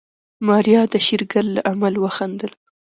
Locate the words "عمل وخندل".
1.71-2.51